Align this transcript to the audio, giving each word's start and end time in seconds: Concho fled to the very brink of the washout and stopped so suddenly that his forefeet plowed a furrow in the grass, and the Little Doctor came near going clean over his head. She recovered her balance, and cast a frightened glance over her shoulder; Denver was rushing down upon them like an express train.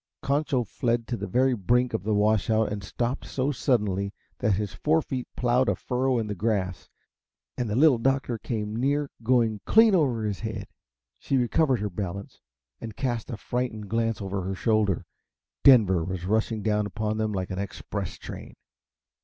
Concho 0.23 0.63
fled 0.63 1.05
to 1.05 1.15
the 1.15 1.27
very 1.27 1.53
brink 1.53 1.93
of 1.93 2.01
the 2.01 2.15
washout 2.15 2.73
and 2.73 2.83
stopped 2.83 3.27
so 3.27 3.51
suddenly 3.51 4.11
that 4.39 4.53
his 4.55 4.73
forefeet 4.73 5.27
plowed 5.37 5.69
a 5.69 5.75
furrow 5.75 6.17
in 6.17 6.25
the 6.25 6.33
grass, 6.33 6.89
and 7.55 7.69
the 7.69 7.75
Little 7.75 7.99
Doctor 7.99 8.39
came 8.39 8.75
near 8.75 9.11
going 9.21 9.59
clean 9.67 9.93
over 9.93 10.23
his 10.23 10.39
head. 10.39 10.65
She 11.19 11.37
recovered 11.37 11.81
her 11.81 11.89
balance, 11.91 12.41
and 12.79 12.95
cast 12.95 13.29
a 13.29 13.37
frightened 13.37 13.89
glance 13.91 14.23
over 14.23 14.41
her 14.41 14.55
shoulder; 14.55 15.05
Denver 15.63 16.03
was 16.03 16.25
rushing 16.25 16.63
down 16.63 16.87
upon 16.87 17.19
them 17.19 17.31
like 17.31 17.51
an 17.51 17.59
express 17.59 18.17
train. 18.17 18.55